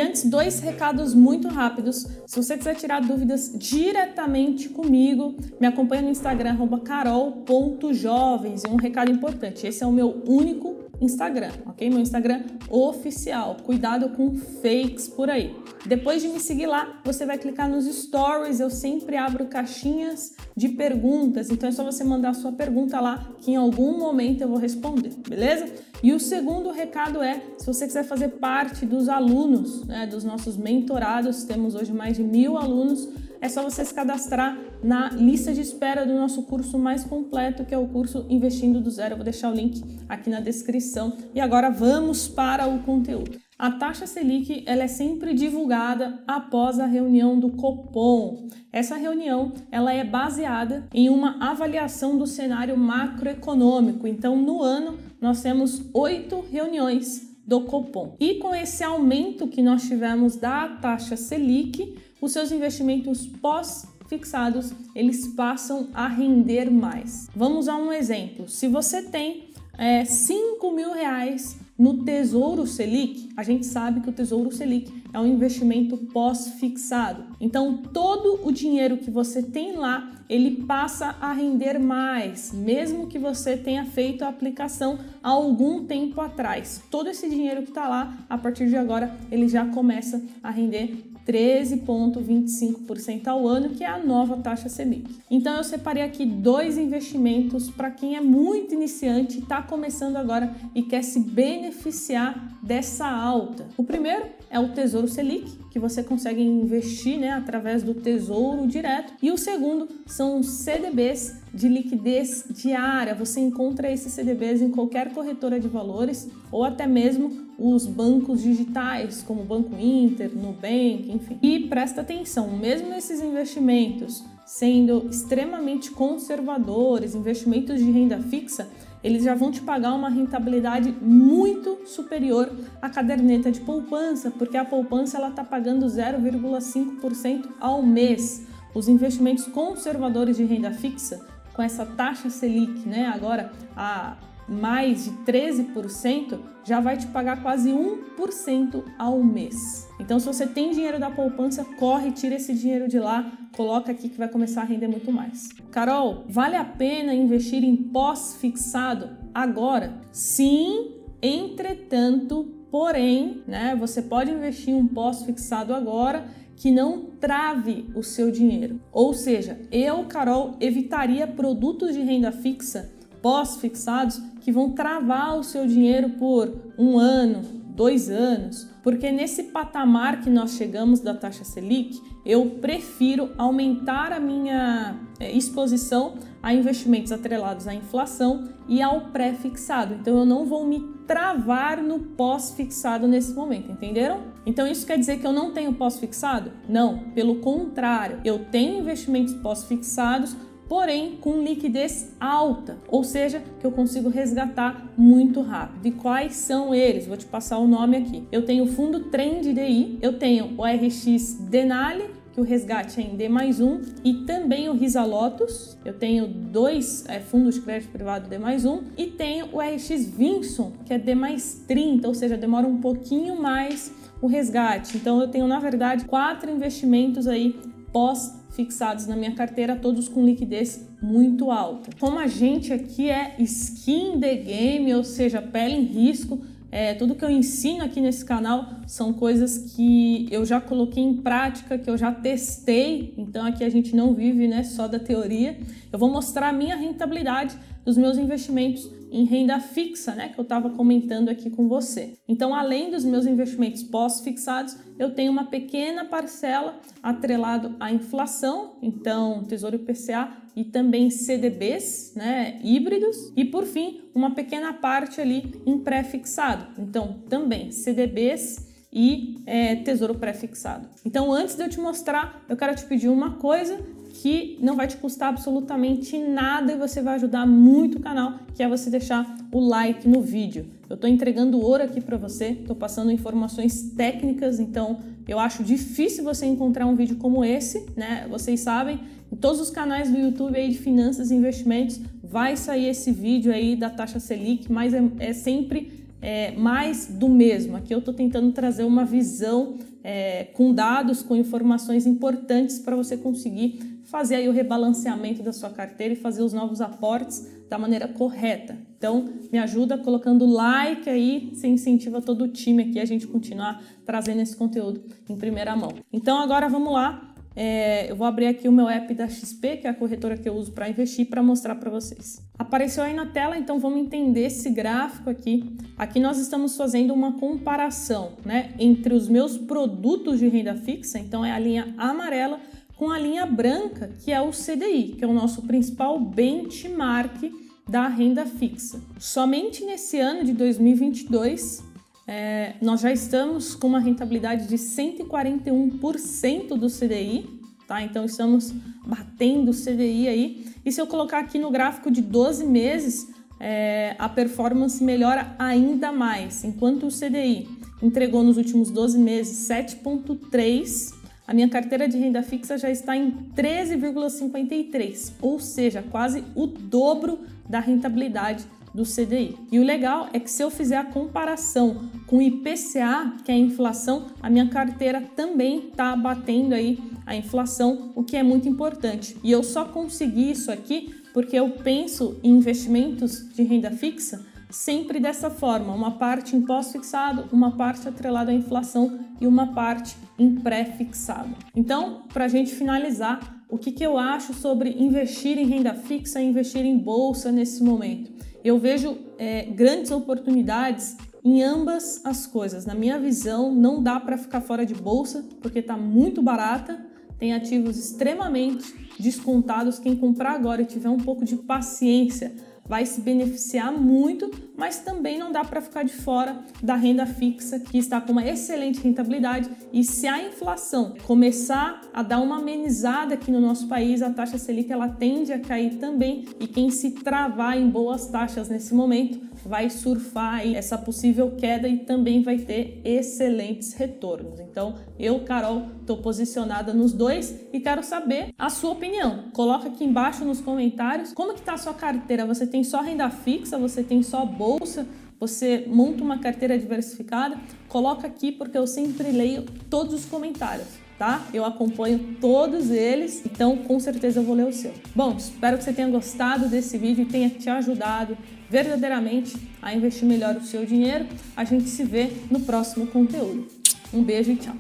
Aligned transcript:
E 0.00 0.02
antes, 0.02 0.24
dois 0.24 0.60
recados 0.60 1.12
muito 1.12 1.46
rápidos. 1.46 2.06
Se 2.26 2.42
você 2.42 2.56
quiser 2.56 2.74
tirar 2.74 3.02
dúvidas 3.02 3.52
diretamente 3.54 4.70
comigo, 4.70 5.36
me 5.60 5.66
acompanha 5.66 6.00
no 6.00 6.08
Instagram, 6.08 6.56
carol.jovens. 6.82 8.62
E 8.64 8.70
um 8.70 8.76
recado 8.76 9.10
importante: 9.10 9.66
esse 9.66 9.84
é 9.84 9.86
o 9.86 9.92
meu 9.92 10.22
único 10.26 10.79
Instagram, 11.00 11.50
ok? 11.66 11.88
Meu 11.88 12.00
Instagram 12.00 12.42
oficial. 12.68 13.56
Cuidado 13.62 14.10
com 14.10 14.36
fakes 14.36 15.08
por 15.08 15.30
aí. 15.30 15.56
Depois 15.86 16.20
de 16.20 16.28
me 16.28 16.38
seguir 16.38 16.66
lá, 16.66 17.00
você 17.04 17.24
vai 17.24 17.38
clicar 17.38 17.68
nos 17.68 17.86
stories. 17.86 18.60
Eu 18.60 18.70
sempre 18.70 19.16
abro 19.16 19.46
caixinhas 19.46 20.34
de 20.56 20.68
perguntas, 20.68 21.50
então 21.50 21.68
é 21.68 21.72
só 21.72 21.82
você 21.82 22.04
mandar 22.04 22.34
sua 22.34 22.52
pergunta 22.52 23.00
lá 23.00 23.32
que 23.38 23.52
em 23.52 23.56
algum 23.56 23.98
momento 23.98 24.42
eu 24.42 24.48
vou 24.48 24.58
responder, 24.58 25.12
beleza? 25.26 25.66
E 26.02 26.12
o 26.12 26.20
segundo 26.20 26.70
recado 26.70 27.22
é, 27.22 27.42
se 27.58 27.66
você 27.66 27.86
quiser 27.86 28.04
fazer 28.04 28.28
parte 28.28 28.84
dos 28.84 29.08
alunos, 29.08 29.84
né, 29.86 30.06
dos 30.06 30.24
nossos 30.24 30.56
mentorados, 30.56 31.44
temos 31.44 31.74
hoje 31.74 31.92
mais 31.92 32.16
de 32.16 32.22
mil 32.22 32.56
alunos 32.56 33.08
é 33.40 33.48
só 33.48 33.62
você 33.62 33.84
se 33.84 33.94
cadastrar 33.94 34.58
na 34.82 35.10
lista 35.10 35.52
de 35.52 35.60
espera 35.60 36.04
do 36.04 36.14
nosso 36.14 36.42
curso 36.42 36.78
mais 36.78 37.04
completo, 37.04 37.64
que 37.64 37.74
é 37.74 37.78
o 37.78 37.88
curso 37.88 38.26
Investindo 38.28 38.80
do 38.80 38.90
Zero. 38.90 39.12
Eu 39.12 39.16
vou 39.16 39.24
deixar 39.24 39.50
o 39.50 39.54
link 39.54 39.82
aqui 40.08 40.28
na 40.28 40.40
descrição. 40.40 41.16
E 41.34 41.40
agora 41.40 41.70
vamos 41.70 42.28
para 42.28 42.66
o 42.68 42.80
conteúdo. 42.80 43.38
A 43.58 43.70
taxa 43.70 44.06
Selic 44.06 44.62
ela 44.66 44.84
é 44.84 44.88
sempre 44.88 45.34
divulgada 45.34 46.22
após 46.26 46.78
a 46.78 46.86
reunião 46.86 47.38
do 47.38 47.50
Copom. 47.50 48.48
Essa 48.72 48.96
reunião 48.96 49.52
ela 49.70 49.92
é 49.92 50.02
baseada 50.02 50.88
em 50.94 51.10
uma 51.10 51.36
avaliação 51.46 52.16
do 52.16 52.26
cenário 52.26 52.74
macroeconômico. 52.76 54.06
Então, 54.06 54.36
no 54.36 54.62
ano, 54.62 54.98
nós 55.20 55.42
temos 55.42 55.82
oito 55.92 56.40
reuniões 56.50 57.28
do 57.46 57.62
Copom. 57.62 58.16
E 58.18 58.36
com 58.36 58.54
esse 58.54 58.82
aumento 58.82 59.48
que 59.48 59.60
nós 59.60 59.82
tivemos 59.82 60.36
da 60.36 60.68
taxa 60.80 61.16
Selic, 61.16 61.98
os 62.20 62.32
seus 62.32 62.52
investimentos 62.52 63.26
pós 63.26 63.86
fixados 64.06 64.72
eles 64.94 65.28
passam 65.28 65.88
a 65.94 66.08
render 66.08 66.70
mais. 66.70 67.28
Vamos 67.34 67.68
a 67.68 67.76
um 67.76 67.92
exemplo. 67.92 68.48
Se 68.48 68.66
você 68.66 69.02
tem 69.02 69.50
é, 69.78 70.04
5 70.04 70.72
mil 70.72 70.92
reais 70.92 71.56
no 71.78 72.04
Tesouro 72.04 72.66
Selic, 72.66 73.30
a 73.34 73.42
gente 73.42 73.64
sabe 73.64 74.02
que 74.02 74.10
o 74.10 74.12
Tesouro 74.12 74.52
Selic 74.52 74.92
é 75.14 75.18
um 75.18 75.26
investimento 75.26 75.96
pós-fixado. 75.96 77.24
Então, 77.40 77.78
todo 77.78 78.46
o 78.46 78.52
dinheiro 78.52 78.98
que 78.98 79.10
você 79.10 79.42
tem 79.42 79.76
lá, 79.76 80.12
ele 80.28 80.64
passa 80.66 81.16
a 81.20 81.32
render 81.32 81.78
mais, 81.78 82.52
mesmo 82.52 83.06
que 83.06 83.18
você 83.18 83.56
tenha 83.56 83.86
feito 83.86 84.22
a 84.22 84.28
aplicação 84.28 84.98
há 85.22 85.30
algum 85.30 85.84
tempo 85.84 86.20
atrás. 86.20 86.82
Todo 86.90 87.08
esse 87.08 87.30
dinheiro 87.30 87.62
que 87.62 87.70
está 87.70 87.88
lá, 87.88 88.18
a 88.28 88.36
partir 88.36 88.68
de 88.68 88.76
agora, 88.76 89.16
ele 89.32 89.48
já 89.48 89.64
começa 89.66 90.22
a 90.42 90.50
render 90.50 91.02
13,25% 91.26 93.26
ao 93.26 93.46
ano, 93.46 93.68
que 93.70 93.84
é 93.84 93.88
a 93.88 93.98
nova 93.98 94.36
taxa 94.36 94.68
Selic. 94.68 95.18
Então 95.30 95.56
eu 95.56 95.64
separei 95.64 96.02
aqui 96.02 96.26
dois 96.26 96.78
investimentos 96.78 97.70
para 97.70 97.90
quem 97.90 98.16
é 98.16 98.20
muito 98.20 98.74
iniciante, 98.74 99.38
está 99.38 99.62
começando 99.62 100.16
agora 100.16 100.54
e 100.74 100.82
quer 100.82 101.02
se 101.02 101.20
beneficiar 101.20 102.58
dessa 102.62 103.08
alta. 103.08 103.66
O 103.76 103.84
primeiro 103.84 104.26
é 104.50 104.58
o 104.58 104.68
Tesouro 104.68 105.08
Selic, 105.08 105.50
que 105.70 105.78
você 105.78 106.02
consegue 106.02 106.42
investir 106.42 107.18
né, 107.18 107.30
através 107.30 107.82
do 107.82 107.94
Tesouro 107.94 108.66
Direto. 108.66 109.14
E 109.22 109.30
o 109.30 109.38
segundo 109.38 109.88
são 110.06 110.40
os 110.40 110.48
CDBs 110.48 111.39
de 111.52 111.68
liquidez 111.68 112.44
diária. 112.50 113.14
Você 113.14 113.40
encontra 113.40 113.90
esses 113.90 114.12
CDBs 114.12 114.62
em 114.62 114.70
qualquer 114.70 115.12
corretora 115.12 115.58
de 115.58 115.68
valores 115.68 116.28
ou 116.50 116.64
até 116.64 116.86
mesmo 116.86 117.50
os 117.58 117.86
bancos 117.86 118.42
digitais, 118.42 119.22
como 119.22 119.42
o 119.42 119.44
Banco 119.44 119.74
Inter, 119.78 120.30
Nubank, 120.34 121.10
enfim. 121.12 121.38
E 121.42 121.60
presta 121.68 122.00
atenção, 122.00 122.56
mesmo 122.56 122.94
esses 122.94 123.20
investimentos 123.20 124.24
sendo 124.50 125.06
extremamente 125.08 125.92
conservadores, 125.92 127.14
investimentos 127.14 127.78
de 127.78 127.88
renda 127.88 128.18
fixa, 128.18 128.68
eles 129.02 129.22
já 129.22 129.32
vão 129.32 129.52
te 129.52 129.60
pagar 129.62 129.94
uma 129.94 130.08
rentabilidade 130.08 130.92
muito 131.00 131.86
superior 131.86 132.50
à 132.82 132.90
caderneta 132.90 133.52
de 133.52 133.60
poupança, 133.60 134.28
porque 134.28 134.56
a 134.56 134.64
poupança 134.64 135.18
ela 135.18 135.28
está 135.28 135.44
pagando 135.44 135.86
0,5% 135.86 137.48
ao 137.60 137.80
mês. 137.80 138.44
Os 138.74 138.88
investimentos 138.88 139.46
conservadores 139.46 140.36
de 140.36 140.42
renda 140.42 140.72
fixa, 140.72 141.24
com 141.60 141.64
essa 141.64 141.84
taxa 141.84 142.30
Selic, 142.30 142.88
né, 142.88 143.12
agora 143.14 143.52
a 143.76 144.16
mais 144.48 145.04
de 145.04 145.10
13%, 145.30 146.38
já 146.64 146.80
vai 146.80 146.96
te 146.96 147.06
pagar 147.08 147.42
quase 147.42 147.70
1% 147.70 148.82
ao 148.98 149.22
mês. 149.22 149.86
Então, 150.00 150.18
se 150.18 150.26
você 150.26 150.46
tem 150.46 150.70
dinheiro 150.70 150.98
da 150.98 151.10
poupança, 151.10 151.62
corre, 151.78 152.12
tira 152.12 152.36
esse 152.36 152.54
dinheiro 152.54 152.88
de 152.88 152.98
lá, 152.98 153.30
coloca 153.54 153.92
aqui 153.92 154.08
que 154.08 154.16
vai 154.16 154.26
começar 154.26 154.62
a 154.62 154.64
render 154.64 154.88
muito 154.88 155.12
mais. 155.12 155.50
Carol, 155.70 156.24
vale 156.26 156.56
a 156.56 156.64
pena 156.64 157.12
investir 157.12 157.62
em 157.62 157.76
pós-fixado 157.76 159.10
agora? 159.34 160.00
Sim, 160.10 160.94
entretanto, 161.20 162.44
porém, 162.70 163.42
né, 163.46 163.76
você 163.78 164.00
pode 164.00 164.30
investir 164.30 164.72
em 164.72 164.78
um 164.78 164.88
pós-fixado 164.88 165.74
agora 165.74 166.24
que 166.60 166.70
não 166.70 167.06
trave 167.18 167.86
o 167.94 168.02
seu 168.02 168.30
dinheiro. 168.30 168.78
Ou 168.92 169.14
seja, 169.14 169.58
eu, 169.72 170.04
Carol, 170.04 170.56
evitaria 170.60 171.26
produtos 171.26 171.94
de 171.94 172.02
renda 172.02 172.30
fixa 172.30 172.92
pós-fixados 173.22 174.20
que 174.42 174.52
vão 174.52 174.72
travar 174.72 175.38
o 175.38 175.42
seu 175.42 175.66
dinheiro 175.66 176.10
por 176.10 176.52
um 176.76 176.98
ano, 176.98 177.59
dois 177.74 178.10
anos, 178.10 178.68
porque 178.82 179.10
nesse 179.10 179.44
patamar 179.44 180.20
que 180.20 180.30
nós 180.30 180.52
chegamos 180.52 181.00
da 181.00 181.14
taxa 181.14 181.44
Selic, 181.44 182.00
eu 182.24 182.58
prefiro 182.60 183.30
aumentar 183.38 184.12
a 184.12 184.20
minha 184.20 184.96
é, 185.18 185.30
exposição 185.32 186.16
a 186.42 186.54
investimentos 186.54 187.12
atrelados 187.12 187.66
à 187.68 187.74
inflação 187.74 188.48
e 188.68 188.80
ao 188.80 189.08
pré-fixado. 189.08 189.94
Então 189.94 190.18
eu 190.18 190.24
não 190.24 190.46
vou 190.46 190.66
me 190.66 190.80
travar 191.06 191.82
no 191.82 191.98
pós-fixado 191.98 193.08
nesse 193.08 193.34
momento, 193.34 193.72
entenderam? 193.72 194.20
Então 194.46 194.66
isso 194.66 194.86
quer 194.86 194.98
dizer 194.98 195.18
que 195.18 195.26
eu 195.26 195.32
não 195.32 195.52
tenho 195.52 195.72
pós-fixado? 195.72 196.52
Não, 196.68 197.10
pelo 197.14 197.36
contrário, 197.36 198.20
eu 198.24 198.44
tenho 198.46 198.80
investimentos 198.80 199.34
pós-fixados 199.34 200.36
porém 200.70 201.16
com 201.20 201.42
liquidez 201.42 202.14
alta, 202.20 202.78
ou 202.86 203.02
seja, 203.02 203.42
que 203.58 203.66
eu 203.66 203.72
consigo 203.72 204.08
resgatar 204.08 204.88
muito 204.96 205.40
rápido. 205.40 205.84
E 205.84 205.90
quais 205.90 206.36
são 206.36 206.72
eles? 206.72 207.08
Vou 207.08 207.16
te 207.16 207.26
passar 207.26 207.58
o 207.58 207.66
nome 207.66 207.96
aqui. 207.96 208.22
Eu 208.30 208.44
tenho 208.44 208.62
o 208.62 208.66
fundo 208.68 209.10
Trend 209.10 209.52
DI, 209.52 209.98
eu 210.00 210.16
tenho 210.16 210.54
o 210.56 210.62
RX 210.62 211.38
Denali, 211.40 212.04
que 212.32 212.40
o 212.40 212.44
resgate 212.44 213.00
é 213.00 213.02
em 213.02 213.16
D 213.16 213.28
mais 213.28 213.60
um, 213.60 213.80
e 214.04 214.14
também 214.24 214.68
o 214.68 214.72
Risa 214.72 215.02
Lotus. 215.02 215.76
Eu 215.84 215.94
tenho 215.94 216.28
dois 216.28 217.04
é, 217.08 217.18
fundos 217.18 217.56
de 217.56 217.62
crédito 217.62 217.90
privado 217.90 218.28
D 218.28 218.38
mais 218.38 218.64
um, 218.64 218.82
e 218.96 219.08
tenho 219.08 219.48
o 219.52 219.58
RX 219.58 220.06
Vinson, 220.06 220.74
que 220.84 220.94
é 220.94 220.98
D 220.98 221.16
mais 221.16 221.64
30, 221.66 222.06
ou 222.06 222.14
seja, 222.14 222.36
demora 222.36 222.68
um 222.68 222.80
pouquinho 222.80 223.42
mais 223.42 223.92
o 224.22 224.28
resgate. 224.28 224.96
Então 224.96 225.20
eu 225.20 225.26
tenho, 225.26 225.48
na 225.48 225.58
verdade, 225.58 226.04
quatro 226.04 226.48
investimentos 226.48 227.26
aí 227.26 227.58
pós 227.92 228.38
fixados 228.50 229.06
na 229.06 229.16
minha 229.16 229.32
carteira, 229.32 229.76
todos 229.76 230.08
com 230.08 230.24
liquidez 230.24 230.86
muito 231.00 231.50
alta. 231.50 231.90
Como 231.98 232.18
a 232.18 232.26
gente 232.26 232.72
aqui 232.72 233.08
é 233.08 233.34
skin 233.38 234.18
the 234.20 234.34
game, 234.34 234.94
ou 234.94 235.04
seja, 235.04 235.40
pele 235.40 235.76
em 235.76 235.84
risco, 235.84 236.40
é, 236.72 236.94
tudo 236.94 237.16
que 237.16 237.24
eu 237.24 237.30
ensino 237.30 237.82
aqui 237.82 238.00
nesse 238.00 238.24
canal 238.24 238.66
são 238.86 239.12
coisas 239.12 239.72
que 239.74 240.28
eu 240.30 240.44
já 240.44 240.60
coloquei 240.60 241.02
em 241.02 241.14
prática, 241.14 241.76
que 241.76 241.90
eu 241.90 241.98
já 241.98 242.12
testei. 242.12 243.12
Então 243.18 243.44
aqui 243.44 243.64
a 243.64 243.68
gente 243.68 243.94
não 243.96 244.14
vive 244.14 244.46
né, 244.46 244.62
só 244.62 244.86
da 244.86 244.98
teoria. 244.98 245.58
Eu 245.92 245.98
vou 245.98 246.10
mostrar 246.10 246.48
a 246.48 246.52
minha 246.52 246.76
rentabilidade 246.76 247.56
dos 247.84 247.96
meus 247.96 248.18
investimentos 248.18 248.88
em 249.10 249.24
renda 249.24 249.58
fixa, 249.60 250.14
né, 250.14 250.28
que 250.28 250.38
eu 250.38 250.42
estava 250.42 250.70
comentando 250.70 251.28
aqui 251.28 251.50
com 251.50 251.68
você. 251.68 252.14
Então, 252.28 252.54
além 252.54 252.90
dos 252.90 253.04
meus 253.04 253.26
investimentos 253.26 253.82
pós-fixados, 253.82 254.76
eu 254.98 255.14
tenho 255.14 255.32
uma 255.32 255.44
pequena 255.44 256.04
parcela 256.04 256.78
atrelado 257.02 257.74
à 257.80 257.92
inflação, 257.92 258.76
então 258.82 259.44
Tesouro 259.44 259.76
IPCA 259.76 260.30
e 260.54 260.64
também 260.64 261.10
CDBs, 261.10 262.12
né, 262.14 262.60
híbridos, 262.62 263.32
e 263.36 263.44
por 263.44 263.64
fim, 263.64 264.02
uma 264.14 264.34
pequena 264.34 264.72
parte 264.72 265.20
ali 265.20 265.60
em 265.66 265.78
pré-fixado. 265.78 266.66
Então, 266.78 267.22
também 267.28 267.70
CDBs 267.70 268.68
e 268.92 269.38
é, 269.46 269.76
tesouro 269.76 270.16
pré-fixado. 270.16 270.88
Então, 271.04 271.32
antes 271.32 271.54
de 271.56 271.62
eu 271.62 271.68
te 271.68 271.80
mostrar, 271.80 272.44
eu 272.48 272.56
quero 272.56 272.74
te 272.74 272.84
pedir 272.84 273.08
uma 273.08 273.36
coisa 273.36 273.78
que 274.14 274.58
não 274.60 274.76
vai 274.76 274.86
te 274.86 274.96
custar 274.96 275.28
absolutamente 275.28 276.18
nada 276.18 276.72
e 276.72 276.76
você 276.76 277.00
vai 277.00 277.14
ajudar 277.14 277.46
muito 277.46 277.98
o 277.98 278.00
canal, 278.00 278.40
que 278.54 278.62
é 278.62 278.68
você 278.68 278.90
deixar 278.90 279.36
o 279.52 279.60
like 279.60 280.08
no 280.08 280.20
vídeo. 280.20 280.66
Eu 280.88 280.94
estou 280.94 281.08
entregando 281.08 281.60
ouro 281.60 281.82
aqui 281.82 282.00
para 282.00 282.16
você, 282.16 282.50
estou 282.50 282.76
passando 282.76 283.10
informações 283.10 283.92
técnicas, 283.96 284.58
então 284.58 284.98
eu 285.26 285.38
acho 285.38 285.62
difícil 285.62 286.24
você 286.24 286.46
encontrar 286.46 286.86
um 286.86 286.96
vídeo 286.96 287.16
como 287.16 287.44
esse, 287.44 287.86
né? 287.96 288.26
Vocês 288.28 288.60
sabem, 288.60 289.00
em 289.32 289.36
todos 289.36 289.60
os 289.60 289.70
canais 289.70 290.10
do 290.10 290.18
YouTube 290.18 290.56
aí 290.56 290.68
de 290.68 290.78
finanças 290.78 291.30
e 291.30 291.34
investimentos 291.34 292.00
vai 292.22 292.56
sair 292.56 292.88
esse 292.88 293.12
vídeo 293.12 293.52
aí 293.52 293.76
da 293.76 293.88
taxa 293.88 294.18
Selic, 294.18 294.70
mas 294.70 294.92
é, 294.92 295.02
é 295.18 295.32
sempre 295.32 296.00
é, 296.20 296.52
mais 296.52 297.06
do 297.06 297.28
mesmo. 297.28 297.76
Aqui 297.76 297.94
eu 297.94 297.98
estou 297.98 298.12
tentando 298.12 298.52
trazer 298.52 298.84
uma 298.84 299.04
visão 299.04 299.76
é, 300.02 300.44
com 300.54 300.72
dados, 300.72 301.22
com 301.22 301.36
informações 301.36 302.06
importantes 302.06 302.78
para 302.78 302.96
você 302.96 303.16
conseguir 303.16 303.89
fazer 304.10 304.36
aí 304.36 304.48
o 304.48 304.52
rebalanceamento 304.52 305.42
da 305.42 305.52
sua 305.52 305.70
carteira 305.70 306.14
e 306.14 306.16
fazer 306.16 306.42
os 306.42 306.52
novos 306.52 306.80
aportes 306.80 307.48
da 307.68 307.78
maneira 307.78 308.08
correta. 308.08 308.76
Então, 308.98 309.32
me 309.52 309.58
ajuda 309.58 309.96
colocando 309.96 310.44
like 310.44 311.08
aí, 311.08 311.50
você 311.54 311.68
incentiva 311.68 312.20
todo 312.20 312.42
o 312.42 312.48
time 312.48 312.82
aqui 312.82 312.98
a 312.98 313.04
gente 313.04 313.26
continuar 313.26 313.80
trazendo 314.04 314.42
esse 314.42 314.56
conteúdo 314.56 315.02
em 315.28 315.36
primeira 315.36 315.76
mão. 315.76 315.94
Então, 316.12 316.38
agora 316.40 316.68
vamos 316.68 316.92
lá. 316.92 317.28
É, 317.54 318.10
eu 318.10 318.16
vou 318.16 318.26
abrir 318.26 318.46
aqui 318.46 318.68
o 318.68 318.72
meu 318.72 318.88
app 318.88 319.12
da 319.12 319.28
XP, 319.28 319.78
que 319.78 319.86
é 319.86 319.90
a 319.90 319.94
corretora 319.94 320.36
que 320.36 320.48
eu 320.48 320.54
uso 320.54 320.72
para 320.72 320.88
investir, 320.88 321.28
para 321.28 321.42
mostrar 321.42 321.74
para 321.74 321.90
vocês. 321.90 322.40
Apareceu 322.58 323.02
aí 323.02 323.12
na 323.12 323.26
tela, 323.26 323.58
então 323.58 323.78
vamos 323.78 324.00
entender 324.00 324.46
esse 324.46 324.70
gráfico 324.70 325.30
aqui. 325.30 325.64
Aqui 325.96 326.20
nós 326.20 326.38
estamos 326.38 326.76
fazendo 326.76 327.12
uma 327.12 327.38
comparação 327.38 328.32
né, 328.44 328.72
entre 328.78 329.14
os 329.14 329.28
meus 329.28 329.56
produtos 329.58 330.38
de 330.38 330.48
renda 330.48 330.74
fixa, 330.74 331.18
então 331.18 331.44
é 331.44 331.52
a 331.52 331.58
linha 331.58 331.92
amarela 331.98 332.60
com 333.00 333.10
a 333.10 333.18
linha 333.18 333.44
branca, 333.46 334.14
que 334.22 334.30
é 334.30 334.38
o 334.42 334.50
CDI, 334.50 335.14
que 335.16 335.24
é 335.24 335.26
o 335.26 335.32
nosso 335.32 335.62
principal 335.62 336.20
benchmark 336.20 337.50
da 337.88 338.06
renda 338.08 338.44
fixa. 338.44 339.00
Somente 339.18 339.82
nesse 339.86 340.20
ano 340.20 340.44
de 340.44 340.52
2022, 340.52 341.82
é, 342.26 342.74
nós 342.82 343.00
já 343.00 343.10
estamos 343.10 343.74
com 343.74 343.86
uma 343.86 344.00
rentabilidade 344.00 344.68
de 344.68 344.76
141% 344.76 346.76
do 346.76 346.88
CDI, 346.88 347.48
tá? 347.88 348.02
Então 348.02 348.26
estamos 348.26 348.70
batendo 349.06 349.70
o 349.70 349.74
CDI 349.74 350.28
aí. 350.28 350.66
E 350.84 350.92
se 350.92 351.00
eu 351.00 351.06
colocar 351.06 351.38
aqui 351.38 351.58
no 351.58 351.70
gráfico 351.70 352.10
de 352.10 352.20
12 352.20 352.66
meses, 352.66 353.28
é, 353.58 354.14
a 354.18 354.28
performance 354.28 355.02
melhora 355.02 355.56
ainda 355.58 356.12
mais. 356.12 356.64
Enquanto 356.64 357.06
o 357.06 357.08
CDI 357.08 357.66
entregou 358.02 358.42
nos 358.42 358.58
últimos 358.58 358.90
12 358.90 359.18
meses 359.18 359.66
7,3%, 359.66 361.19
a 361.50 361.52
minha 361.52 361.68
carteira 361.68 362.06
de 362.06 362.16
renda 362.16 362.44
fixa 362.44 362.78
já 362.78 362.88
está 362.88 363.16
em 363.16 363.32
13,53, 363.56 365.32
ou 365.42 365.58
seja, 365.58 366.00
quase 366.00 366.44
o 366.54 366.64
dobro 366.64 367.40
da 367.68 367.80
rentabilidade 367.80 368.64
do 368.94 369.02
CDI. 369.02 369.56
E 369.72 369.80
o 369.80 369.82
legal 369.82 370.28
é 370.32 370.38
que 370.38 370.48
se 370.48 370.62
eu 370.62 370.70
fizer 370.70 370.96
a 370.96 371.02
comparação 371.02 372.08
com 372.28 372.36
o 372.36 372.42
IPCA, 372.42 373.34
que 373.44 373.50
é 373.50 373.54
a 373.56 373.58
inflação, 373.58 374.26
a 374.40 374.48
minha 374.48 374.68
carteira 374.68 375.20
também 375.34 375.88
está 375.88 376.14
batendo 376.14 376.72
aí 376.72 377.00
a 377.26 377.34
inflação, 377.34 378.12
o 378.14 378.22
que 378.22 378.36
é 378.36 378.44
muito 378.44 378.68
importante. 378.68 379.36
E 379.42 379.50
eu 379.50 379.64
só 379.64 379.84
consegui 379.86 380.52
isso 380.52 380.70
aqui 380.70 381.12
porque 381.34 381.56
eu 381.56 381.68
penso 381.70 382.38
em 382.44 382.50
investimentos 382.50 383.52
de 383.52 383.64
renda 383.64 383.90
fixa 383.90 384.48
sempre 384.70 385.20
dessa 385.20 385.50
forma, 385.50 385.94
uma 385.94 386.12
parte 386.12 386.56
em 386.56 386.62
pós-fixado, 386.62 387.48
uma 387.52 387.76
parte 387.76 388.08
atrelada 388.08 388.50
à 388.50 388.54
inflação 388.54 389.18
e 389.40 389.46
uma 389.46 389.74
parte 389.74 390.16
em 390.38 390.54
pré-fixado. 390.54 391.50
Então, 391.74 392.22
para 392.32 392.44
a 392.44 392.48
gente 392.48 392.72
finalizar, 392.72 393.62
o 393.68 393.78
que, 393.78 393.92
que 393.92 394.04
eu 394.04 394.18
acho 394.18 394.52
sobre 394.54 394.90
investir 394.90 395.58
em 395.58 395.66
renda 395.66 395.94
fixa 395.94 396.40
e 396.40 396.46
investir 396.46 396.84
em 396.84 396.98
bolsa 396.98 397.52
nesse 397.52 397.82
momento? 397.82 398.30
Eu 398.64 398.78
vejo 398.78 399.16
é, 399.38 399.62
grandes 399.62 400.10
oportunidades 400.10 401.16
em 401.44 401.62
ambas 401.62 402.24
as 402.24 402.46
coisas. 402.46 402.84
Na 402.84 402.94
minha 402.94 403.18
visão, 403.18 403.74
não 403.74 404.02
dá 404.02 404.20
para 404.20 404.36
ficar 404.36 404.60
fora 404.60 404.84
de 404.84 404.94
bolsa 404.94 405.44
porque 405.60 405.78
está 405.78 405.96
muito 405.96 406.42
barata, 406.42 407.06
tem 407.38 407.54
ativos 407.54 407.96
extremamente 407.96 408.92
descontados. 409.18 409.98
Quem 409.98 410.14
comprar 410.16 410.52
agora 410.52 410.82
e 410.82 410.86
tiver 410.86 411.08
um 411.08 411.18
pouco 411.18 411.44
de 411.44 411.56
paciência 411.56 412.54
vai 412.90 413.06
se 413.06 413.20
beneficiar 413.20 413.92
muito, 413.92 414.50
mas 414.80 415.00
também 415.00 415.38
não 415.38 415.52
dá 415.52 415.62
para 415.62 415.82
ficar 415.82 416.04
de 416.04 416.12
fora 416.14 416.58
da 416.82 416.94
renda 416.94 417.26
fixa, 417.26 417.78
que 417.78 417.98
está 417.98 418.18
com 418.18 418.32
uma 418.32 418.42
excelente 418.42 418.98
rentabilidade. 418.98 419.70
E 419.92 420.02
se 420.02 420.26
a 420.26 420.42
inflação 420.42 421.16
começar 421.26 422.00
a 422.14 422.22
dar 422.22 422.40
uma 422.40 422.56
amenizada 422.56 423.34
aqui 423.34 423.50
no 423.50 423.60
nosso 423.60 423.86
país, 423.88 424.22
a 424.22 424.30
taxa 424.30 424.56
Selic 424.56 424.90
ela 424.90 425.06
tende 425.06 425.52
a 425.52 425.58
cair 425.58 425.96
também. 425.98 426.46
E 426.58 426.66
quem 426.66 426.88
se 426.88 427.10
travar 427.10 427.76
em 427.76 427.90
boas 427.90 428.28
taxas 428.28 428.70
nesse 428.70 428.94
momento 428.94 429.50
vai 429.64 429.90
surfar 429.90 430.66
essa 430.66 430.96
possível 430.96 431.50
queda 431.56 431.86
e 431.88 431.98
também 431.98 432.42
vai 432.42 432.58
ter 432.58 433.00
excelentes 433.04 433.92
retornos. 433.92 434.60
Então, 434.60 434.94
eu, 435.18 435.40
Carol, 435.40 435.86
estou 436.00 436.18
posicionada 436.18 436.92
nos 436.92 437.12
dois 437.12 437.54
e 437.72 437.80
quero 437.80 438.02
saber 438.02 438.54
a 438.58 438.70
sua 438.70 438.92
opinião. 438.92 439.50
Coloca 439.52 439.88
aqui 439.88 440.04
embaixo 440.04 440.44
nos 440.44 440.60
comentários 440.60 441.32
como 441.32 441.52
que 441.52 441.60
está 441.60 441.74
a 441.74 441.78
sua 441.78 441.94
carteira. 441.94 442.46
Você 442.46 442.66
tem 442.66 442.82
só 442.82 443.00
renda 443.00 443.28
fixa? 443.30 443.78
Você 443.78 444.02
tem 444.02 444.22
só 444.22 444.44
bolsa? 444.78 445.06
Você 445.38 445.84
monta 445.86 446.22
uma 446.22 446.38
carteira 446.38 446.78
diversificada? 446.78 447.58
Coloca 447.88 448.26
aqui 448.26 448.52
porque 448.52 448.76
eu 448.76 448.86
sempre 448.86 449.30
leio 449.30 449.64
todos 449.88 450.14
os 450.14 450.24
comentários 450.24 451.00
tá? 451.20 451.46
Eu 451.52 451.66
acompanho 451.66 452.38
todos 452.40 452.90
eles, 452.90 453.42
então 453.44 453.76
com 453.76 454.00
certeza 454.00 454.40
eu 454.40 454.42
vou 454.42 454.54
ler 454.54 454.66
o 454.66 454.72
seu. 454.72 454.90
Bom, 455.14 455.36
espero 455.36 455.76
que 455.76 455.84
você 455.84 455.92
tenha 455.92 456.08
gostado 456.08 456.66
desse 456.66 456.96
vídeo 456.96 457.24
e 457.24 457.26
tenha 457.26 457.50
te 457.50 457.68
ajudado 457.68 458.38
verdadeiramente 458.70 459.54
a 459.82 459.92
investir 459.92 460.26
melhor 460.26 460.56
o 460.56 460.64
seu 460.64 460.86
dinheiro. 460.86 461.26
A 461.54 461.62
gente 461.62 461.90
se 461.90 462.04
vê 462.04 462.32
no 462.50 462.60
próximo 462.60 463.06
conteúdo. 463.06 463.66
Um 464.14 464.22
beijo 464.22 464.52
e 464.52 464.56
tchau! 464.56 464.74